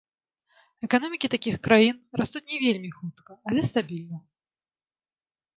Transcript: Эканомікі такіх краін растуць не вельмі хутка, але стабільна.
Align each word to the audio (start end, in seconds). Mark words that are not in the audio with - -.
Эканомікі 0.87 1.27
такіх 1.35 1.55
краін 1.67 1.95
растуць 2.21 2.43
не 2.53 2.57
вельмі 2.65 2.91
хутка, 2.97 3.31
але 3.51 3.59
стабільна. 3.69 4.17